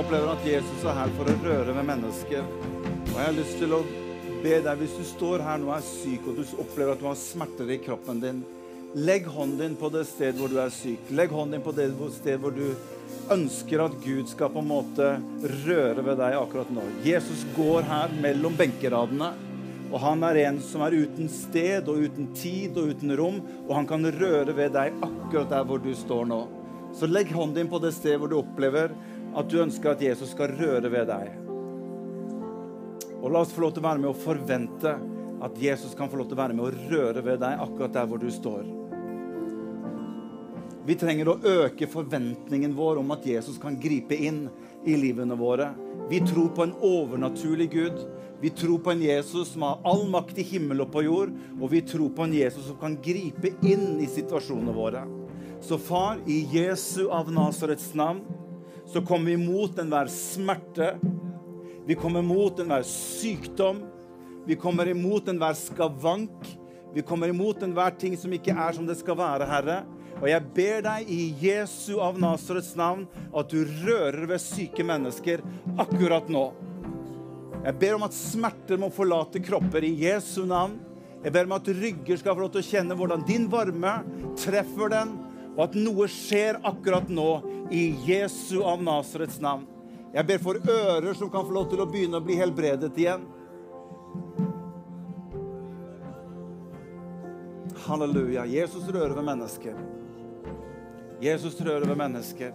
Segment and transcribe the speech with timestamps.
[0.00, 2.46] opplever at Jesus er her for å røre ved mennesker.
[3.10, 3.80] Og jeg har lyst til å
[4.40, 7.08] be deg, hvis du står her nå og er syk, og du opplever at du
[7.10, 8.38] har smerter i kroppen din,
[8.96, 11.10] legg hånden din på det sted hvor du er syk.
[11.12, 12.64] Legg hånden din på det sted hvor du
[13.30, 15.10] ønsker at Gud skal på en måte
[15.66, 16.86] røre ved deg akkurat nå.
[17.04, 19.34] Jesus går her mellom benkeradene.
[19.90, 23.74] Og han er en som er uten sted og uten tid og uten rom, og
[23.74, 26.44] han kan røre ved deg akkurat der hvor du står nå.
[26.96, 28.94] Så legg hånden din på det stedet hvor du opplever
[29.36, 31.30] at du ønsker at Jesus skal røre ved deg.
[33.20, 34.96] Og la oss få lov til å være med og forvente
[35.40, 38.08] at Jesus kan få lov til å være med og røre ved deg akkurat der
[38.08, 38.64] hvor du står.
[40.88, 44.46] Vi trenger å øke forventningen vår om at Jesus kan gripe inn
[44.88, 45.68] i livene våre.
[46.08, 48.00] Vi tror på en overnaturlig Gud.
[48.40, 51.34] Vi tror på en Jesus som har all makt i himmel og på jord.
[51.60, 55.04] Og vi tror på en Jesus som kan gripe inn i situasjonene våre.
[55.60, 58.24] Så far, i Jesu av Nasarets navn,
[58.92, 60.94] så kommer vi mot enhver smerte.
[61.86, 63.84] Vi kommer mot enhver sykdom.
[64.46, 66.58] Vi kommer imot enhver skavank.
[66.94, 69.78] Vi kommer imot enhver ting som ikke er som det skal være, Herre.
[70.20, 75.44] Og jeg ber deg i Jesu av Nasarets navn at du rører ved syke mennesker
[75.80, 76.50] akkurat nå.
[77.60, 80.78] Jeg ber om at smerter må forlate kropper i Jesu navn.
[81.22, 83.98] Jeg ber om at rygger skal få lov til å kjenne hvordan din varme
[84.40, 85.14] treffer den,
[85.54, 87.28] og at noe skjer akkurat nå
[87.70, 89.66] i Jesu av Nasarets navn.
[90.10, 93.22] Jeg ber for ører som kan få lov til å begynne å bli helbredet igjen.
[97.86, 98.44] Halleluja.
[98.50, 99.78] Jesus rører ved mennesker.
[101.22, 102.54] Jesus rører ved mennesker.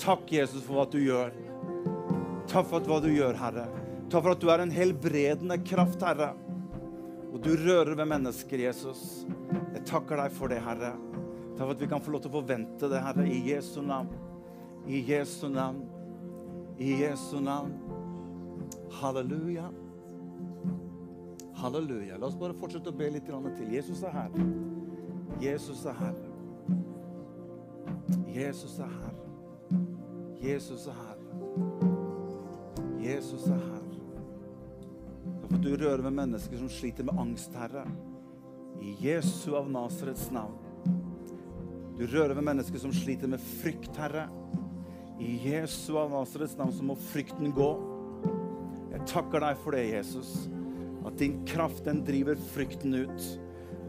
[0.00, 1.32] Takk, Jesus, for hva du gjør.
[2.50, 3.66] Takk for hva du gjør, Herre.
[4.10, 6.32] Takk for at du er en helbredende kraft, Herre.
[7.32, 9.00] Og du rører ved mennesker, Jesus.
[9.74, 10.94] Jeg takker deg for det, Herre.
[11.56, 14.10] Takk for at vi kan få lov til å forvente det, Herre, i Jesu navn.
[14.86, 15.80] I Jesu navn.
[16.76, 17.72] I Jesu navn.
[19.00, 19.70] Halleluja.
[21.56, 22.18] Halleluja.
[22.20, 23.72] La oss bare fortsette å be litt til.
[23.72, 24.36] Jesus er her.
[25.40, 26.20] Jesus er her.
[28.36, 29.16] Jesus er her.
[30.42, 31.18] Jesus er her.
[33.00, 33.76] Jesus er her.
[35.46, 37.86] for at du rører med mennesker som sliter med angst, Herre.
[38.82, 40.65] I Jesu av Nasarets navn.
[41.96, 44.26] Du rører ved mennesker som sliter med frykt, Herre.
[45.16, 47.70] I Jesu av Nasarets navn så må frykten gå.
[48.92, 50.34] Jeg takker deg for det, Jesus.
[51.08, 53.28] At din kraft, den driver frykten ut.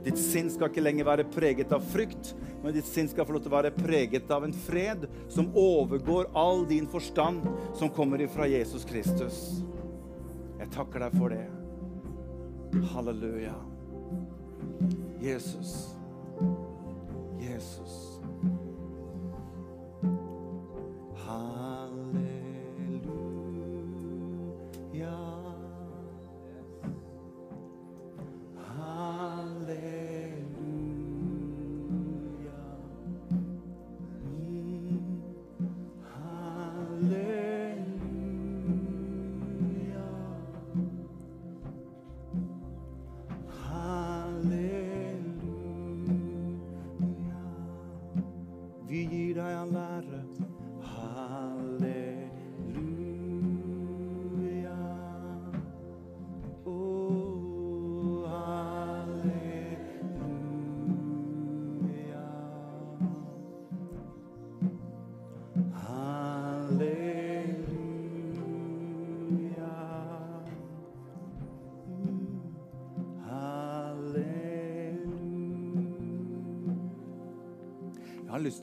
[0.06, 2.31] Ditt sinn skal ikke lenger være preget av frykt,
[2.63, 5.03] men ditt sinn skal få lov til å være preget av en fred
[5.34, 7.44] som overgår all din forstand,
[7.75, 9.41] som kommer ifra Jesus Kristus.
[10.62, 11.44] Jeg takker deg for det.
[12.94, 13.57] Halleluja.
[15.19, 15.97] Jesus.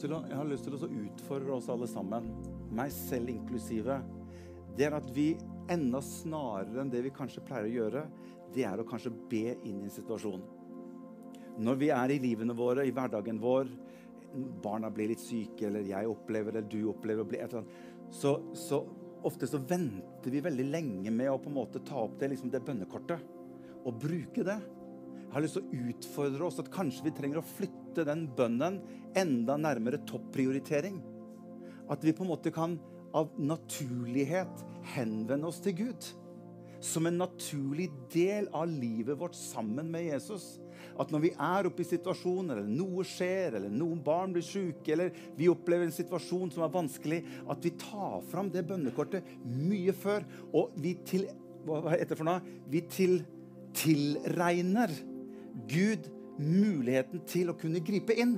[0.05, 2.27] Jeg har lyst til å utfordre oss alle sammen,
[2.75, 4.01] meg selv inklusive.
[4.77, 5.33] Det er at vi
[5.71, 8.05] enda snarere enn det vi kanskje pleier å gjøre,
[8.55, 10.43] det er å kanskje be inn i en situasjon.
[11.65, 13.71] Når vi er i livene våre, i hverdagen vår,
[14.63, 18.37] barna blir litt syke, eller jeg opplever eller du opplever bli et eller annet, så,
[18.57, 18.81] så,
[19.25, 22.53] ofte så venter vi veldig lenge med å på en måte ta opp det, liksom
[22.53, 23.31] det bønnekortet
[23.85, 24.59] og bruke det.
[25.25, 28.79] Jeg har lyst til å utfordre oss at kanskje vi trenger å flytte den bønnen
[29.19, 31.01] enda nærmere topprioritering.
[31.91, 32.79] At vi på en måte kan
[33.15, 34.63] av naturlighet
[34.95, 36.07] henvende oss til Gud.
[36.85, 40.55] Som en naturlig del av livet vårt sammen med Jesus.
[41.01, 44.95] At når vi er oppe i situasjoner, eller noe skjer, eller noen barn blir syke,
[44.95, 47.21] eller vi opplever en situasjon som er vanskelig,
[47.51, 50.27] at vi tar fram det bønnekortet mye før.
[50.53, 51.29] Og vi til,
[51.67, 52.57] hva heter det for noe?
[52.71, 53.21] Vi til,
[53.75, 54.93] tilregner
[55.71, 58.37] Gud muligheten til å kunne gripe inn.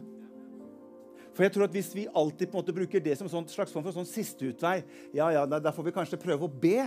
[1.37, 3.73] For jeg tror at Hvis vi alltid på en måte bruker det som en slags
[3.73, 4.81] form for sånn sisteutvei,
[5.13, 6.87] ja, ja, da får vi kanskje prøve å be,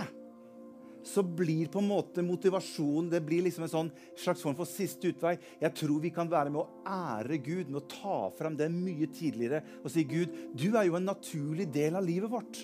[1.06, 5.12] så blir på en måte motivasjonen det blir liksom en sånn slags form for siste
[5.12, 5.36] utvei.
[5.62, 9.08] Jeg tror vi kan være med å ære Gud, med å ta frem det mye
[9.14, 12.62] tidligere og si Gud, du er jo en naturlig del av livet vårt.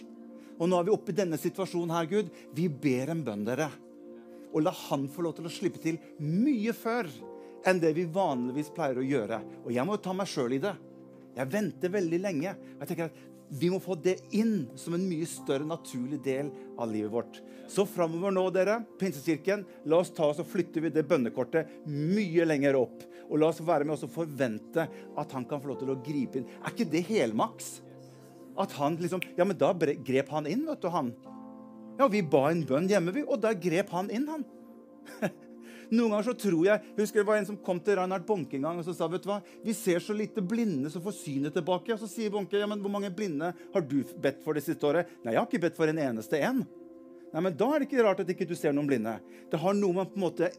[0.57, 2.31] Og nå er vi oppe i denne situasjonen her, Gud.
[2.57, 3.69] Vi ber en bønn, dere.
[4.53, 7.11] Og la Han få lov til å slippe til mye før
[7.67, 9.41] enn det vi vanligvis pleier å gjøre.
[9.67, 10.73] Og jeg må jo ta meg sjøl i det.
[11.37, 12.55] Jeg venter veldig lenge.
[12.77, 16.51] Og Jeg tenker at Vi må få det inn som en mye større naturlig del
[16.79, 17.39] av livet vårt.
[17.71, 22.79] Så framover nå, dere, Pinsekirken, la oss ta oss og flytte det bønnekortet mye lenger
[22.79, 23.05] opp.
[23.27, 25.99] Og la oss være med oss og forvente at han kan få lov til å
[26.03, 26.51] gripe inn.
[26.63, 27.77] Er ikke det helmaks?
[28.59, 31.15] At han liksom Ja, men da grep han inn, vet du, han.
[31.97, 34.47] Ja, vi ba en bønn hjemme, vi, og da grep han inn, han.
[35.91, 38.67] Noen ganger så tror jeg husker Det var en som kom til Reinhard Bonke en
[38.67, 41.55] gang og så sa vet du hva, vi ser så lite blinde som får synet
[41.57, 41.95] tilbake.
[41.95, 44.89] Og så sier Bonke ja, men hvor mange blinde har du bedt for det siste
[44.89, 45.13] året?
[45.23, 46.65] Nei, jeg har ikke bedt for en eneste en.
[47.33, 49.19] Nei, men Da er det ikke rart at ikke du ser noen blinde.
[49.51, 50.51] Det har noe med på en måte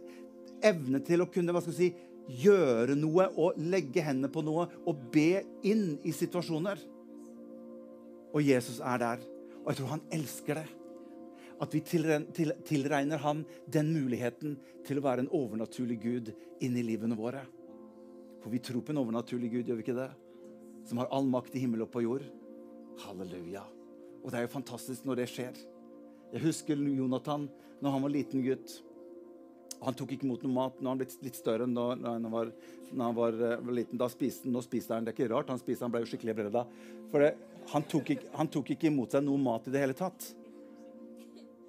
[0.65, 2.05] evne til å kunne hva skal jeg si,
[2.43, 6.81] gjøre noe og legge hendene på noe og be inn i situasjoner.
[8.35, 9.23] Og Jesus er der.
[9.63, 10.67] Og jeg tror han elsker det
[11.63, 16.33] at vi tilregner han den muligheten til å være en overnaturlig Gud
[16.63, 17.43] inni livene våre.
[18.43, 20.11] For vi tror på en overnaturlig Gud, gjør vi ikke det?
[20.87, 22.25] Som har all makt i himmel og på jord.
[23.03, 23.65] Halleluja.
[24.23, 25.57] Og det er jo fantastisk når det skjer.
[26.33, 27.47] Jeg husker Jonathan
[27.81, 28.77] når han var liten gutt.
[29.85, 30.79] Han tok ikke imot noe mat.
[30.79, 32.49] Nå har han blitt litt større enn da han var,
[32.89, 33.99] når han var, uh, liten.
[33.99, 35.05] Da spiste, nå spiste han.
[35.05, 36.65] Det er ikke rart han spiste, han ble jo skikkelig bredd da.
[37.11, 37.33] For det,
[37.73, 40.31] han, tok ikke, han tok ikke imot seg noe mat i det hele tatt.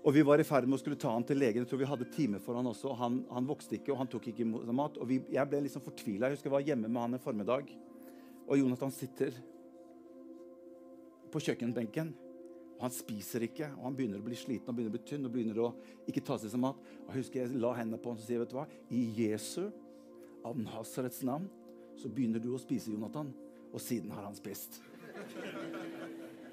[0.06, 1.64] Og Vi var i ferd med å skulle ta han til legen.
[1.64, 2.92] Jeg tror vi hadde time for han også.
[2.92, 4.96] og Han, han vokste ikke, og han tok ikke mat.
[4.96, 6.28] og vi, Jeg ble liksom fortvila.
[6.28, 7.72] Jeg husker jeg var hjemme med han en formiddag.
[8.48, 9.34] Og Jonathan sitter
[11.32, 12.14] på kjøkkenbenken.
[12.78, 15.26] og Han spiser ikke, og han begynner å bli sliten og begynner å bli tynn.
[15.26, 15.74] og begynner å
[16.08, 16.78] ikke ta seg som mat.
[17.04, 18.68] Og Jeg husker jeg la hendene på han og sier, vet du hva?
[18.90, 19.68] I Jesu,
[20.46, 21.50] av Nasarets navn,
[21.98, 23.34] så begynner du å spise, Jonathan.
[23.74, 24.80] Og siden har han spist.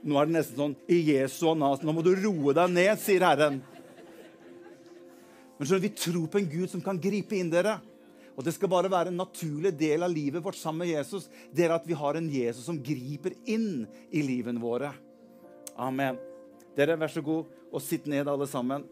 [0.06, 3.25] Nå er det nesten sånn I Jesu nas, nå må du roe deg ned, sier
[3.25, 3.57] Herren.
[5.57, 7.80] Men så Vi tror på en Gud som kan gripe inn dere.
[8.36, 11.30] Og Det skal bare være en naturlig del av livet vårt sammen med Jesus.
[11.56, 14.92] Det er at vi har en Jesus som griper inn i livene våre.
[15.80, 16.19] Amen.
[16.75, 18.84] Dere, vær så god og sitt ned, alle sammen.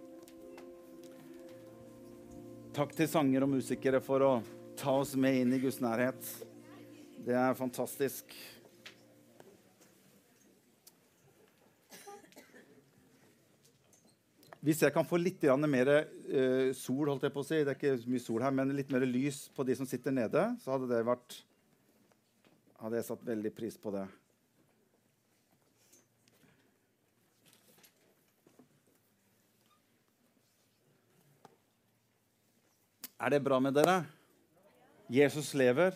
[2.74, 4.32] Takk til sanger og musikere for å
[4.80, 6.24] ta oss med inn i Guds nærhet.
[7.24, 8.32] Det er fantastisk.
[14.64, 17.76] Hvis jeg kan få litt mer uh, sol, holdt jeg på å si, det er
[17.76, 20.88] ikke mye sol her, men litt mer lys på de som sitter nede, så hadde
[20.88, 21.44] det vært
[22.84, 24.02] Hadde jeg satt veldig pris på det.
[33.24, 34.02] Er det bra med dere?
[35.08, 35.96] Jesus lever.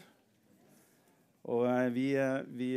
[1.43, 2.71] Og uh, vi, uh, vi,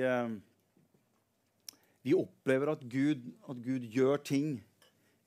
[2.02, 4.58] vi opplever at Gud, at Gud gjør ting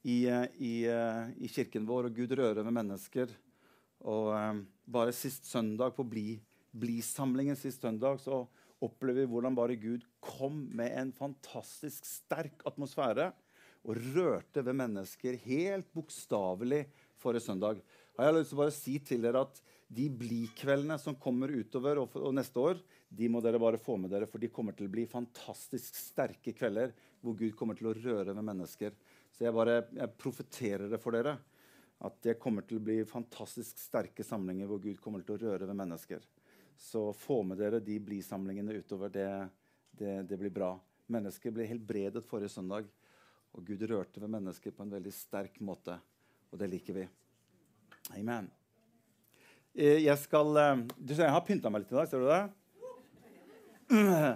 [0.04, 3.32] i, eh, i, eh, i, kirken vår, og Gud rører ved mennesker.
[4.04, 6.36] Og um, bare sist søndag, på Bli,
[6.76, 8.44] Bli-samlingen sist søndag, så
[8.84, 13.30] opplever vi hvordan bare Gud kom med en fantastisk sterk atmosfære
[13.84, 16.86] og rørte ved mennesker helt bokstavelig
[17.20, 17.80] forrige søndag.
[18.14, 19.62] Jeg Har lyst til å bare si til dere at
[19.94, 22.80] De Bli-kveldene som kommer utover og, og, neste år,
[23.14, 26.56] de må dere bare få med dere, for de kommer til å bli fantastisk sterke
[26.56, 28.96] kvelder hvor Gud kommer til å røre ved mennesker.
[29.44, 31.36] Jeg bare jeg profeterer det for dere.
[32.04, 35.68] At det kommer til å bli fantastisk sterke samlinger hvor Gud kommer til å røre
[35.70, 36.24] ved mennesker.
[36.80, 39.12] Så få med dere de bli-samlingene utover.
[39.14, 39.28] Det,
[39.92, 40.74] det, det, blir bra.
[41.14, 42.90] Mennesker ble helbredet forrige søndag.
[43.54, 45.96] Og Gud rørte ved mennesker på en veldig sterk måte.
[46.52, 47.06] Og det liker vi.
[48.18, 48.50] Amen.
[49.74, 52.10] Eh, jeg skal eh, du ser, Jeg har pynta meg litt i dag.
[52.10, 52.44] Ser du det?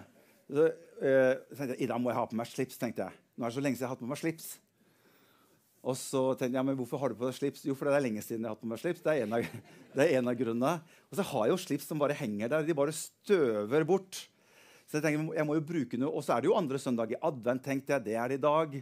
[0.48, 0.70] Så,
[1.04, 3.20] eh, I dag må jeg ha på meg slips, tenkte jeg.
[3.36, 4.48] Nå er det så lenge siden jeg har hatt på meg slips.
[5.86, 7.65] Og så tenkte jeg, ja, men hvorfor har du på deg slips?
[7.67, 9.03] Jo, for det er lenge siden jeg har hatt på meg slips.
[9.05, 9.46] Det er en av,
[9.96, 10.74] det er en av grunnene.
[11.12, 12.65] Og så har jeg jo slips som bare henger der.
[12.67, 14.25] De bare støver bort.
[14.88, 16.13] Så jeg tenker, jeg må jo bruke noe.
[16.15, 17.63] Og så er det jo andre søndag i advent.
[17.63, 18.77] tenkte jeg, Det er det i dag.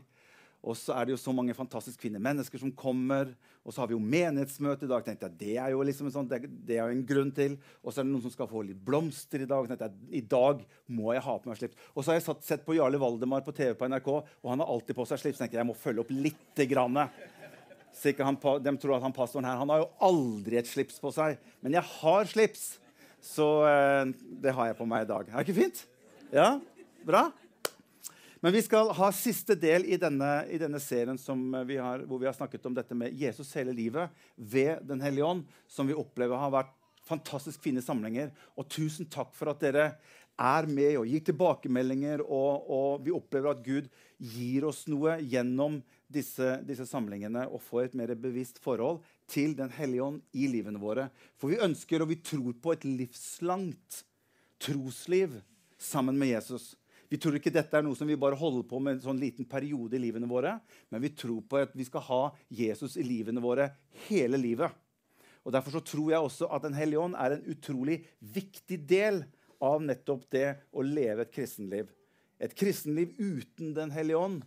[0.65, 3.29] Og så er det jo så mange fantastiske kvinnemennesker som kommer.
[3.61, 5.03] Og så har vi jo menighetsmøte i dag.
[5.05, 7.59] tenkte jeg, Det er jo liksom en, sånn, det, det er en grunn til.
[7.83, 9.67] Og så er det noen som skal få litt blomster i dag.
[9.69, 11.77] tenkte jeg, I dag må jeg ha på meg slips.
[11.93, 14.65] Og så har jeg satt, sett på Jarle Valdemar på TV på NRK, og han
[14.65, 15.43] har alltid på seg slips.
[15.43, 16.97] tenkte jeg, jeg må følge opp lite grann.
[18.25, 21.37] Han, de tror at han pastoren her han har jo aldri et slips på seg.
[21.61, 22.67] Men jeg har slips,
[23.21, 25.29] så eh, det har jeg på meg i dag.
[25.29, 25.85] Er det ikke fint?
[26.33, 26.55] Ja?
[27.05, 27.29] Bra?
[28.45, 31.17] Men vi skal ha siste del i denne, i denne serien
[31.65, 35.25] vi har, hvor vi har snakket om dette med Jesus hele livet ved Den hellige
[35.25, 36.75] ånd, som vi opplever har vært
[37.09, 38.29] fantastisk fine samlinger.
[38.53, 39.87] Og tusen takk for at dere
[40.37, 42.21] er med og gir tilbakemeldinger.
[42.21, 43.89] Og, og vi opplever at Gud
[44.21, 49.73] gir oss noe gjennom disse, disse, samlingene og får et mer bevisst forhold til Den
[49.73, 51.09] hellige ånd i livene våre.
[51.41, 54.03] For vi ønsker og vi tror på et livslangt
[54.61, 55.39] trosliv
[55.81, 56.75] sammen med Jesus.
[57.15, 59.45] Vi tror ikke dette er noe som vi bare holder på med en sånn liten
[59.47, 60.57] periode i livene våre,
[60.91, 63.69] men vi tror på at vi skal ha Jesus i livene våre
[64.09, 64.73] hele livet.
[65.45, 69.21] Og Derfor så tror jeg også at Den hellige ånd er en utrolig viktig del
[69.63, 71.87] av nettopp det å leve et kristenliv.
[72.35, 74.43] Et kristenliv uten Den hellige ånd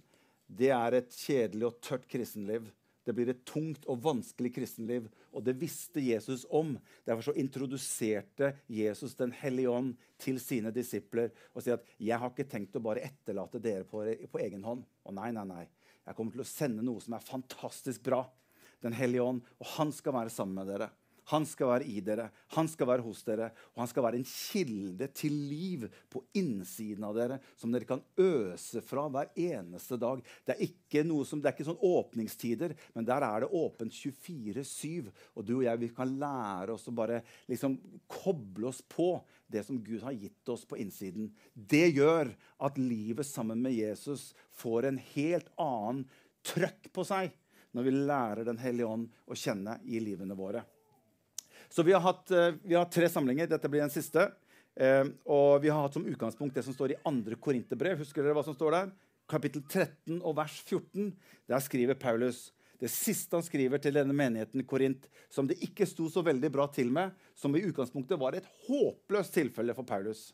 [0.49, 2.69] det er et kjedelig og tørt kristenliv.
[3.09, 5.07] Det blir et tungt og vanskelig kristenliv.
[5.33, 6.75] Og det visste Jesus om.
[7.09, 12.31] Derfor så introduserte Jesus Den hellige ånd til sine disipler og sier at 'jeg har
[12.31, 14.85] ikke tenkt å bare etterlate dere på, på egen hånd'.
[15.07, 15.67] Og nei, nei, nei.
[16.07, 18.27] Jeg kommer til å sende noe som er fantastisk bra.
[18.83, 20.91] Den hellige ånd, og han skal være sammen med dere.
[21.29, 24.29] Han skal være i dere, han skal være hos dere, og han skal være en
[24.29, 30.23] kilde til liv på innsiden av dere som dere kan øse fra hver eneste dag.
[30.47, 33.93] Det er ikke noe som, det er ikke sånn åpningstider, men der er det åpent
[33.93, 35.11] 24-7.
[35.37, 37.21] Og du og jeg vi kan lære oss å bare
[37.51, 37.77] liksom
[38.09, 39.11] koble oss på
[39.53, 41.29] det som Gud har gitt oss på innsiden.
[41.53, 42.33] Det gjør
[42.65, 46.07] at livet sammen med Jesus får en helt annen
[46.47, 47.37] trøkk på seg
[47.77, 50.65] når vi lærer Den hellige ånd å kjenne i livene våre.
[51.69, 53.51] Så vi har hatt eh, vi har tre samlinger.
[53.51, 54.31] Dette blir den siste.
[54.79, 58.01] Eh, og vi har hatt som utgangspunkt det som står i andre Korinterbrev.
[58.03, 58.95] Husker dere hva som står der?
[59.29, 61.13] Kapittel 13 og vers 14.
[61.51, 62.49] Der skriver Paulus
[62.79, 66.69] det siste han skriver til denne menigheten Korint, som det ikke sto så veldig bra
[66.71, 70.29] til med, som i utgangspunktet var et håpløst tilfelle for Paulus.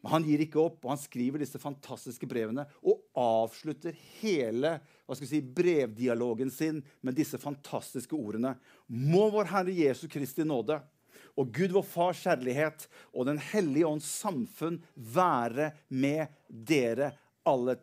[0.00, 4.78] Men han gir ikke opp, og han skriver disse fantastiske brevene og avslutter hele
[5.10, 8.52] hva skal vi si, brevdialogen sin med disse fantastiske ordene.
[8.86, 10.76] Må vår Herre Jesu Kristi nåde
[11.34, 17.10] og Gud vår Fars kjærlighet og Den hellige ånds samfunn være med dere
[17.42, 17.74] alle.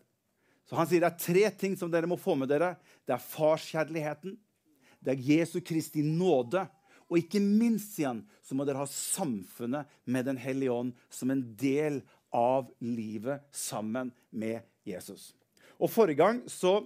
[0.67, 2.75] Så Han sier det er tre ting som dere må få med dere.
[3.03, 4.37] Det er farskjærligheten,
[5.03, 6.63] det er Jesu Kristi nåde,
[7.07, 11.43] og ikke minst, igjen så må dere ha samfunnet med Den hellige ånd som en
[11.59, 15.33] del av livet sammen med Jesus.
[15.79, 16.81] Og Forrige gang så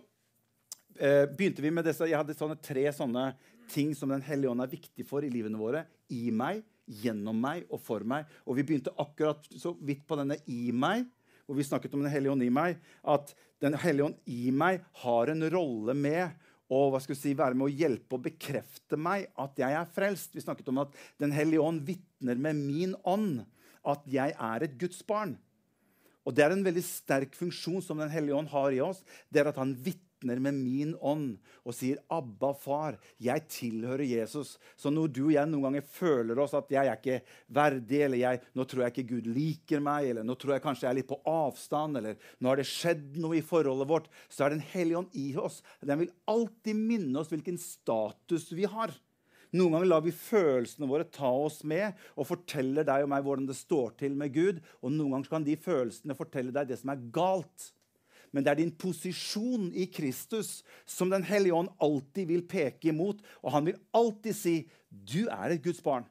[1.02, 3.32] eh, begynte vi med disse, Jeg hadde sånne tre sånne
[3.72, 5.86] ting som Den hellige ånd er viktig for i livene våre.
[6.14, 8.30] I meg, gjennom meg og for meg.
[8.46, 11.06] Og vi begynte akkurat så vidt på denne i meg,
[11.46, 12.80] hvor vi snakket om Den hellige ånd i meg.
[13.04, 17.58] At Den hellige ånd i meg har en rolle med og hva skal si, være
[17.60, 20.32] med å hjelpe og bekrefte meg at jeg er frelst.
[20.32, 23.42] Vi snakket om at Den hellige ånd vitner med min ånd
[23.84, 25.36] at jeg er et Guds barn.
[26.24, 29.04] Og Det er en veldig sterk funksjon som Den hellige ånd har i oss.
[29.28, 34.58] Det er at han vitner med min ånd og sier 'Abba, far, jeg tilhører Jesus'.
[34.78, 38.18] Så når du og jeg noen ganger føler oss at 'jeg er ikke verdig', eller
[38.18, 41.00] jeg, 'nå tror jeg ikke Gud liker meg', eller 'nå tror jeg kanskje jeg er
[41.02, 44.60] litt på avstand', eller 'nå har det skjedd noe i forholdet vårt', så er Den
[44.60, 45.64] hellige ånd i oss.
[45.82, 48.92] Den vil alltid minne oss hvilken status vi har.
[49.52, 53.50] Noen ganger lar vi følelsene våre ta oss med og forteller deg og meg hvordan
[53.50, 54.62] det står til med Gud.
[54.80, 57.72] Og noen ganger kan de følelsene fortelle deg det som er galt.
[58.32, 63.20] Men det er din posisjon i Kristus som Den hellige ånd alltid vil peke imot.
[63.44, 64.56] Og han vil alltid si,
[64.90, 66.08] 'Du er et Guds barn'.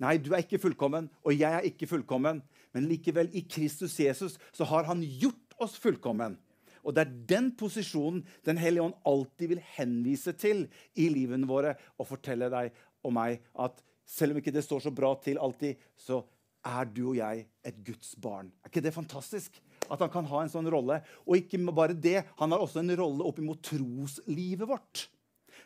[0.00, 2.42] Nei, du er ikke fullkommen, og jeg er ikke fullkommen.
[2.72, 6.38] Men likevel, i Kristus Jesus så har han gjort oss fullkommen.
[6.80, 11.74] Og det er den posisjonen Den hellige ånd alltid vil henvise til i livene våre
[11.98, 12.72] og fortelle deg
[13.04, 16.22] og meg at selv om ikke det står så bra til alltid, så
[16.66, 18.50] er du og jeg et Guds barn.
[18.64, 19.60] Er ikke det fantastisk?
[19.90, 21.00] At han kan ha en sånn rolle.
[21.26, 25.08] Og ikke bare det, han har også en rolle oppimot troslivet vårt.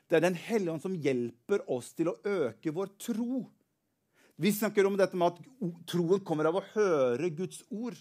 [0.08, 3.44] Det er Den hellige ånd som hjelper oss til å øke vår tro.
[4.36, 7.96] Vi snakker om dette med at troen kommer av å høre Guds ord.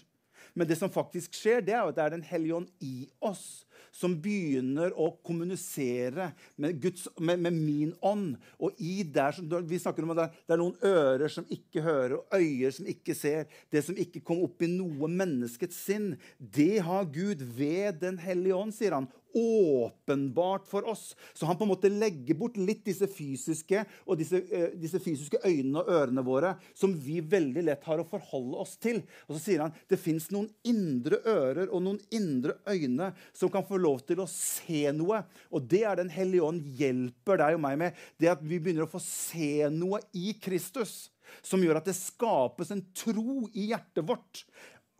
[0.54, 3.63] Men det som faktisk skjer, det er at det er Den hellige ånd i oss
[3.94, 8.34] som begynner å kommunisere med, Guds, med, med min ånd.
[8.58, 12.34] Og i der, vi snakker om at det er noen ører som ikke hører, og
[12.34, 13.46] øyer som ikke ser.
[13.70, 18.58] Det som ikke kom opp i noe menneskets sinn, det har Gud ved Den hellige
[18.58, 21.16] ånd, sier han åpenbart for oss.
[21.34, 25.40] Så han på en måte legger bort litt disse fysiske og disse, uh, disse, fysiske
[25.44, 29.02] øynene og ørene våre som vi veldig lett har å forholde oss til.
[29.28, 33.66] Og så sier han det fins noen indre ører og noen indre øyne som kan
[33.66, 35.24] få lov til å se noe.
[35.50, 37.98] Og det er Den hellige ånd hjelper deg og meg med.
[38.20, 41.08] Det at vi begynner å få se noe i Kristus
[41.44, 44.44] som gjør at det skapes en tro i hjertet vårt.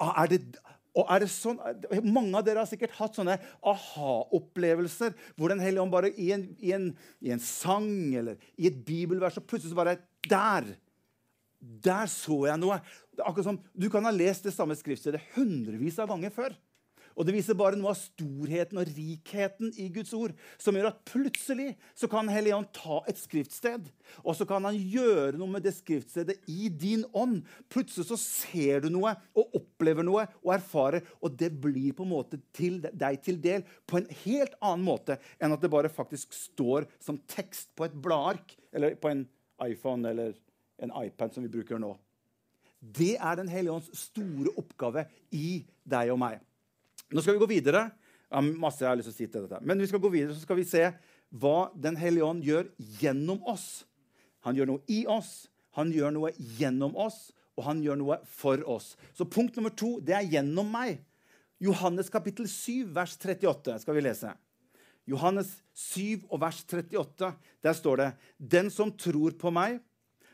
[0.02, 0.40] Er det,
[0.94, 1.58] Og er det sånn,
[2.06, 3.36] Mange av dere har sikkert hatt sånne
[3.66, 6.90] aha-opplevelser hvor Den hellige ånd bare i en, i, en,
[7.24, 9.98] i en, sang eller i et bibelvers og plutselig så bare
[10.28, 10.74] Der!
[11.64, 12.76] Der så jeg noe.
[13.16, 16.56] Akkurat som, Du kan ha lest det samme skriftstedet hundrevis av ganger før.
[17.14, 21.02] Og Det viser bare noe av storheten og rikheten i Guds ord, som gjør at
[21.06, 23.86] plutselig så kan Helligånd ta et skriftsted,
[24.24, 27.44] og så kan han gjøre noe med det skriftstedet i din ånd.
[27.70, 32.14] Plutselig så ser du noe og opplever noe og erfarer, og det blir på en
[32.14, 36.34] måte til deg til del på en helt annen måte enn at det bare faktisk
[36.34, 39.22] står som tekst på et bladark eller på en
[39.62, 40.34] iPhone eller
[40.82, 41.94] en iPad som vi bruker nå.
[42.84, 46.42] Det er Den hellige ånds store oppgave i deg og meg.
[47.12, 47.88] Nå skal vi gå videre.
[48.30, 49.60] Ja, masse jeg har lyst til å si til dette.
[49.66, 50.86] Men vi skal gå videre, så skal vi se
[51.34, 52.68] hva Den hellige ånd gjør
[53.00, 53.84] gjennom oss.
[54.46, 58.60] Han gjør noe i oss, han gjør noe gjennom oss, og han gjør noe for
[58.70, 58.94] oss.
[59.16, 61.00] Så punkt nummer to det er gjennom meg.
[61.62, 64.32] Johannes kapittel 7, vers 38 skal vi lese.
[65.08, 67.30] Johannes 7 og vers 38.
[67.64, 69.80] Der står det.: Den som tror på meg,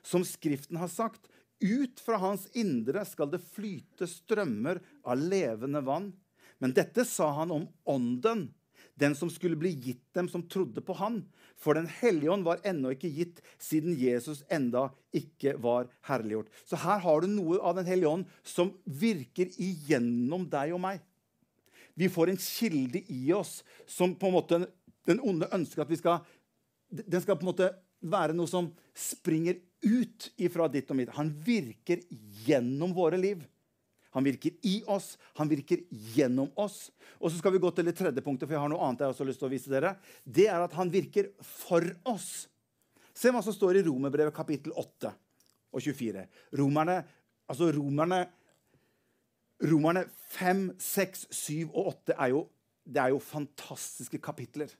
[0.02, 1.28] som Skriften har sagt,
[1.60, 6.10] ut fra hans indre skal det flyte strømmer av levende vann.
[6.60, 8.48] Men dette sa han om ånden,
[9.00, 11.22] den som skulle bli gitt dem som trodde på han.
[11.60, 16.50] For Den hellige ånd var ennå ikke gitt, siden Jesus enda ikke var herliggjort.
[16.68, 21.00] Så her har du noe av Den hellige ånd som virker igjennom deg og meg.
[21.96, 24.60] Vi får en kilde i oss som på en måte
[25.08, 26.20] den onde ønsker at vi skal
[26.90, 31.12] Den skal på en måte være noe som springer ut ifra ditt og mitt.
[31.14, 32.00] Han virker
[32.44, 33.44] gjennom våre liv.
[34.16, 36.88] Han virker i oss, han virker gjennom oss.
[37.20, 39.14] Og så skal vi gå til det tredje punktet, for jeg har noe annet jeg
[39.14, 39.94] også har lyst til å vise dere.
[40.24, 42.48] Det er at han virker for oss.
[43.14, 45.12] Se hva som står i Romerbrevet kapittel 8
[45.70, 46.24] og 24.
[46.58, 47.00] Romerne,
[47.50, 48.24] altså romerne,
[49.70, 52.44] romerne 5, 6, 7 og 8 er jo,
[52.82, 54.73] det er jo fantastiske kapitler.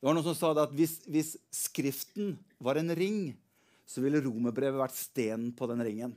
[0.00, 2.32] Det var noen som sa at hvis, hvis Skriften
[2.64, 3.36] var en ring,
[3.84, 6.14] så ville romerbrevet vært stenen på den ringen.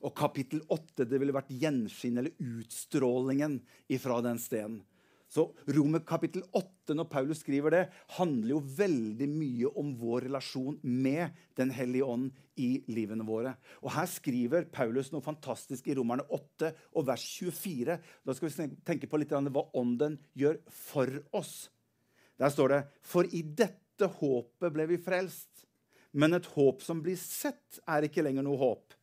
[0.00, 3.58] Og kapittel 8 det ville vært gjenskinn eller utstrålingen
[3.92, 4.80] ifra den stenen.
[5.30, 7.82] Så Romer kapittel 8, når Paulus skriver det,
[8.16, 13.52] handler jo veldig mye om vår relasjon med Den hellige ånd i livene våre.
[13.84, 17.98] Og Her skriver Paulus noe fantastisk i Romerne 8 og vers 24.
[18.26, 21.70] Da skal vi tenke på litt hva ånden gjør for oss.
[22.40, 25.68] Der står det For i dette håpet ble vi frelst.
[26.10, 28.98] Men et håp som blir sett, er ikke lenger noe håp.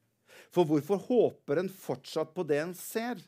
[0.54, 3.20] For hvorfor håper en fortsatt på det en ser?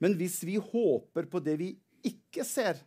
[0.00, 1.74] Men hvis vi håper på det vi
[2.06, 2.78] ikke ser,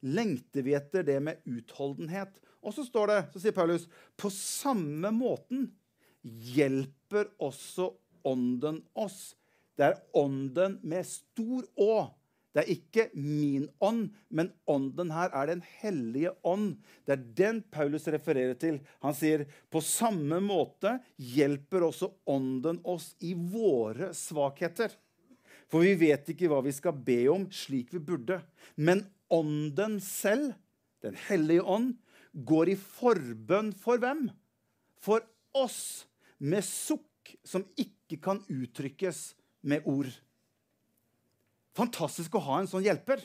[0.00, 2.38] lengter vi etter det med utholdenhet.
[2.64, 5.70] Og så står det, så sier Paulus, på samme måten
[6.22, 7.92] hjelper også
[8.26, 9.36] Ånden oss.
[9.78, 12.08] Det er Ånden med stor Å
[12.56, 16.78] det er ikke min ånd, men ånden her er Den hellige ånd.
[17.04, 18.78] Det er den Paulus refererer til.
[19.04, 24.88] Han sier på samme måte hjelper også ånden oss i våre svakheter.
[25.68, 28.40] For vi vet ikke hva vi skal be om slik vi burde.
[28.76, 30.54] Men ånden selv,
[31.04, 31.92] Den hellige ånd,
[32.32, 34.30] går i forbønn for hvem?
[34.96, 35.20] For
[35.54, 36.08] oss,
[36.40, 40.08] med sukk som ikke kan uttrykkes med ord.
[41.76, 43.20] Fantastisk å ha en sånn hjelper.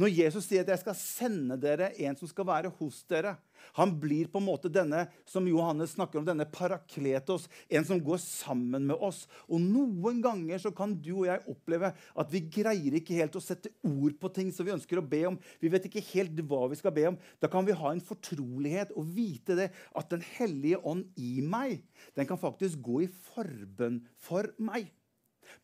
[0.00, 3.36] Når Jesus sier at 'jeg skal sende dere en som skal være hos dere'
[3.78, 8.18] Han blir på en måte denne som Johannes snakker om, denne parakletos, en som går
[8.18, 9.26] sammen med oss.
[9.48, 13.44] Og Noen ganger så kan du og jeg oppleve at vi greier ikke helt å
[13.44, 15.38] sette ord på ting som vi ønsker å be om.
[15.62, 17.18] Vi vet ikke helt hva vi skal be om.
[17.40, 21.80] Da kan vi ha en fortrolighet og vite det at Den hellige ånd i meg
[22.18, 24.90] den kan faktisk gå i forbønn for meg.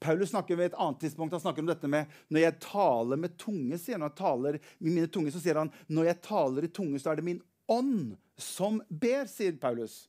[0.00, 3.36] Paulus snakker ved et annet tidspunkt han snakker om dette med når jeg taler med
[3.40, 3.78] tunge.
[3.80, 6.72] sier han, når jeg taler med mine tunge, så sier han når jeg taler i
[6.80, 10.06] tunge, så er det min ånd som ber, sier Paulus.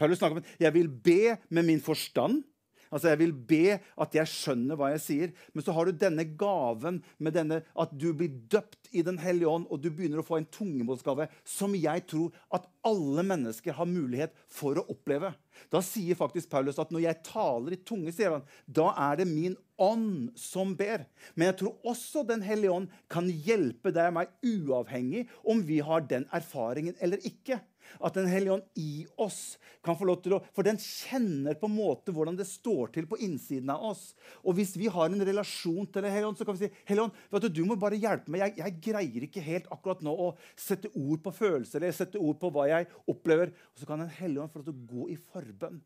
[0.00, 2.42] Paulus snakker om at jeg vil be med min forstand.
[2.90, 5.34] Altså, Jeg vil be at jeg skjønner hva jeg sier.
[5.54, 9.48] Men så har du denne gaven med denne, at du blir døpt i Den hellige
[9.48, 13.88] ånd, og du begynner å få en tungemålsgave som jeg tror at alle mennesker har
[13.88, 15.32] mulighet for å oppleve.
[15.70, 19.28] Da sier faktisk Paulus at når jeg taler i tunge, sier han, da er det
[19.30, 21.06] min ånd som ber.
[21.34, 25.80] Men jeg tror også Den hellige ånd kan hjelpe deg og meg uavhengig om vi
[25.84, 27.60] har den erfaringen eller ikke.
[27.98, 31.68] At Den hellige ånd i oss kan få lov til å For den kjenner på
[31.68, 34.10] en måte hvordan det står til på innsiden av oss.
[34.44, 37.08] Og hvis vi har en relasjon til Den hellige ånd, så kan vi si Hellige
[37.08, 38.44] ånd, vet du, du må bare hjelpe meg.
[38.46, 42.38] Jeg, jeg, greier ikke helt akkurat nå å sette ord på følelser eller sette ord
[42.40, 43.54] på hva jeg opplever.
[43.74, 45.80] Og så kan Den hellige ånd få lov til å gå i forbønn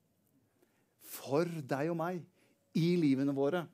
[1.14, 2.22] for deg og meg
[2.78, 3.64] i livene våre.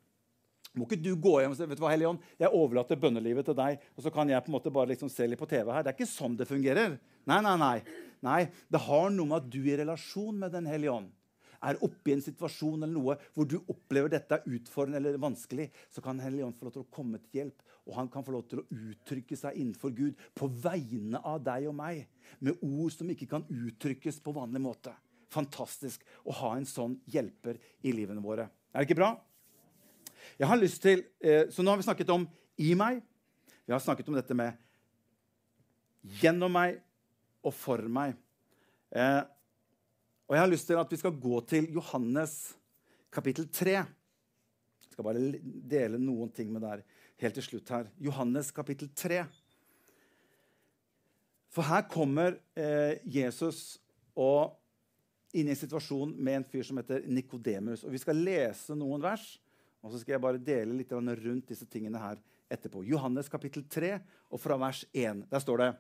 [0.78, 3.56] Må ikke du gå hjem og si vet du hva, Helion, jeg overlater bønnelivet til
[3.58, 5.82] deg, og så kan jeg på en måte bare liksom se litt på TV her.
[5.82, 6.94] Det er ikke sånn det fungerer.
[7.30, 7.76] Nei, nei, nei.
[8.26, 11.10] Nei det har noe med at du i relasjon med Den hellige ånd
[11.60, 15.68] er oppe i en situasjon eller noe hvor du opplever dette er utfordrende eller vanskelig,
[15.92, 17.66] så kan Den hellige ånd få lov til å komme til hjelp.
[17.88, 21.68] Og han kan få lov til å uttrykke seg innenfor Gud på vegne av deg
[21.70, 22.04] og meg.
[22.40, 24.94] Med ord som ikke kan uttrykkes på vanlig måte.
[25.32, 28.48] Fantastisk å ha en sånn hjelper i livene våre.
[28.72, 29.12] Er det ikke bra?
[30.38, 32.28] Jeg har lyst til, eh, Så nå har vi snakket om
[32.58, 33.02] i meg.
[33.66, 34.56] Vi har snakket om dette med
[36.20, 36.80] gjennom meg
[37.44, 38.16] og for meg.
[38.90, 39.22] Eh,
[40.30, 42.34] og jeg har lyst til at vi skal gå til Johannes
[43.12, 43.76] kapittel 3.
[43.80, 46.84] Jeg skal bare dele noen ting med deg
[47.20, 47.90] helt til slutt her.
[47.98, 49.24] Johannes kapittel 3.
[51.50, 53.80] For her kommer eh, Jesus
[54.14, 54.56] og
[55.34, 57.84] inn i en situasjon med en fyr som heter Nikodemus.
[57.86, 59.32] Og vi skal lese noen vers,
[59.82, 62.82] og så skal jeg bare dele litt rundt disse tingene her etterpå.
[62.86, 63.96] Johannes kapittel 3,
[64.30, 65.24] og fra vers 1.
[65.30, 65.70] Der står det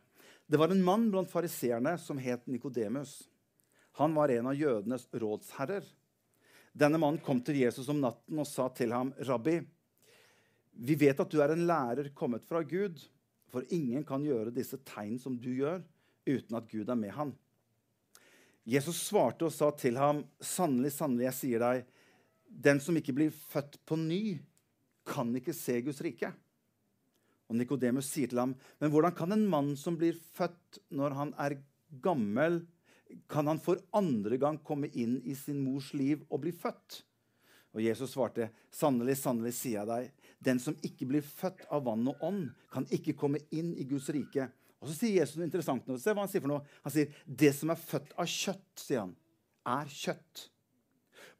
[0.50, 3.28] Det var en mann blant fariseerne som het Nikodemus.
[3.92, 5.84] Han var en av jødenes rådsherrer.
[6.74, 9.60] Denne mannen kom til Jesus om natten og sa til ham, 'Rabbi,
[10.74, 12.98] vi vet at du er en lærer kommet fra Gud.'
[13.50, 15.82] For ingen kan gjøre disse tegn som du gjør,
[16.26, 17.32] uten at Gud er med han.
[18.66, 21.86] Jesus svarte og sa til ham, 'Sannelig, sannelig, jeg sier deg,
[22.50, 24.40] den som ikke blir født på ny,
[25.06, 26.34] kan ikke se Guds rike.'
[27.50, 31.34] Og Nikodemus sier til ham, 'Men hvordan kan en mann som blir født når han
[31.38, 31.58] er
[32.00, 32.66] gammel,
[33.28, 37.02] kan han for andre gang komme inn i sin mors liv og bli født?'
[37.74, 42.08] Og Jesus svarte, 'Sannelig, sannelig, sier jeg deg, den som ikke blir født av vann
[42.08, 44.50] og ånd, kan ikke komme inn i Guds rike.
[44.80, 45.86] Og så sier Jesus noe interessant.
[45.86, 45.98] Nå.
[45.98, 46.64] Se hva Han sier for noe.
[46.84, 49.16] Han sier, 'Det som er født av kjøtt', sier han,
[49.66, 50.48] er kjøtt.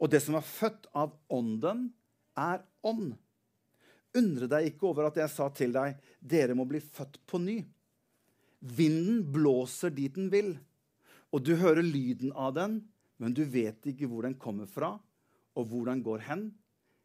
[0.00, 1.92] Og det som er født av ånden,
[2.36, 3.16] er ånd.
[4.18, 7.60] Undre deg ikke over at jeg sa til deg, dere må bli født på ny.
[8.60, 10.56] Vinden blåser dit den vil,
[11.30, 12.80] og du hører lyden av den,
[13.22, 14.96] men du vet ikke hvor den kommer fra,
[15.54, 16.48] og hvor den går hen.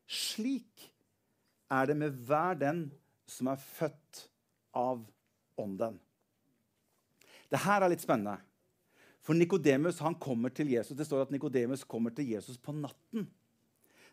[0.10, 0.90] Slik
[1.72, 2.88] er det med hver den
[3.30, 4.26] som er født
[4.76, 5.06] av
[5.62, 5.96] Ånden.
[7.48, 8.36] Det her er litt spennende.
[9.24, 10.98] For Nikodemus kommer til Jesus.
[10.98, 13.26] Det står at Nikodemus kommer til Jesus på natten.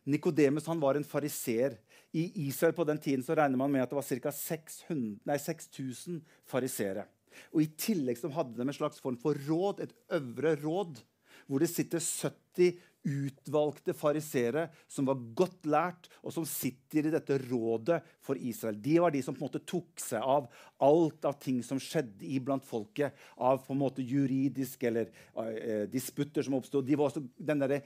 [0.09, 1.77] Nikodemus var en fariser.
[2.13, 4.33] I Israel på den tiden så regner man med at det var ca.
[4.33, 7.07] 6000 farisere.
[7.55, 11.01] Og I tillegg så hadde de en slags form for råd, et øvre råd,
[11.49, 17.39] hvor det sitter 70 utvalgte farisere som var godt lært, og som sitter i dette
[17.49, 18.79] rådet for Israel.
[18.83, 20.47] De var de som på en måte tok seg av
[20.87, 23.17] alt av ting som skjedde iblant folket.
[23.43, 26.87] Av på en måte juridisk eller uh, disputter som oppstod.
[26.87, 27.81] De var også den der,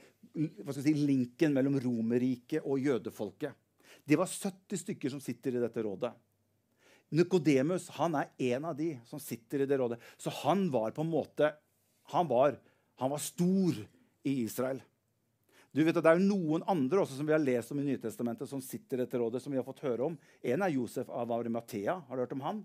[0.77, 3.57] si, linken mellom Romerriket og jødefolket.
[4.07, 6.13] Det var 70 stykker som sitter i dette rådet.
[7.11, 9.99] Nikodemus er en av de som sitter i det rådet.
[10.17, 11.53] Så han var på en måte
[12.07, 12.55] Han var,
[12.95, 13.75] han var stor
[14.23, 14.79] i Israel.
[15.75, 18.47] Du vet at Det er noen andre også som vi har lest om i Nytestamentet,
[18.47, 20.15] som sitter i dette rådet, som vi har fått høre om.
[20.41, 21.99] En er Josef av Arimathea.
[22.07, 22.63] Har du hørt om han?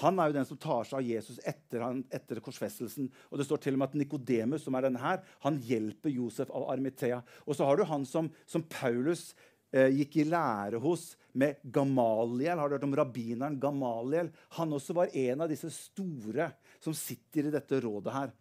[0.00, 3.10] Han er jo den som tar seg av Jesus etter, han, etter korsfestelsen.
[3.28, 6.52] Og det står til og med at Nikodemus, som er denne her, han hjelper Josef
[6.52, 7.20] av Arimathea.
[7.44, 9.32] Og så har du han som, som Paulus
[9.72, 12.58] gikk i lære hos med Gamaliel.
[12.60, 14.28] Har du hørt om rabbineren Gamaliel?
[14.58, 16.50] Han også var en av disse store
[16.82, 18.34] som sitter i dette rådet her.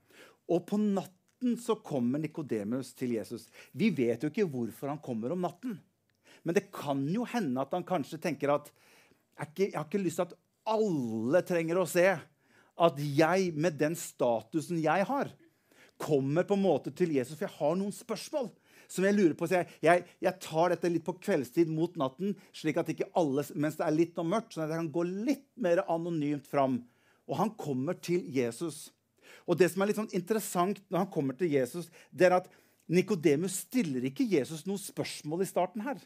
[0.51, 3.47] Og på natten så kommer Nikodemus til Jesus.
[3.71, 5.77] Vi vet jo ikke hvorfor han kommer om natten.
[6.43, 8.71] Men det kan jo hende at han kanskje tenker at
[9.57, 10.37] jeg har ikke lyst til at
[10.69, 12.05] alle trenger å se
[12.81, 15.31] at jeg, med den statusen jeg har,
[16.01, 17.37] kommer på en måte til Jesus.
[17.37, 18.49] For jeg har noen spørsmål
[18.91, 19.47] som jeg lurer på.
[19.47, 23.45] Så jeg, jeg, jeg, tar dette litt på kveldstid mot natten, slik at ikke alle,
[23.55, 26.81] mens det er litt og mørkt, sånn at jeg kan gå litt mer anonymt fram.
[27.29, 28.89] Og han kommer til Jesus.
[29.47, 32.49] Og det som er litt sånn interessant når han kommer til Jesus, det er at
[32.91, 36.01] Nikodemus stiller ikke Jesus noen spørsmål i starten her.